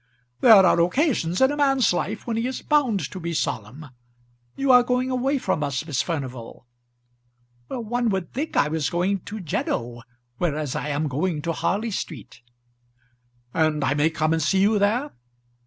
[0.39, 3.91] "There are occasions in a man's life when he is bound to be solemn.
[4.55, 6.65] You are going away from us, Miss Furnival"
[7.67, 10.01] "One would think I was going to Jeddo,
[10.39, 12.41] whereas I am going to Harley Street."
[13.53, 15.11] "And I may come and see you there!"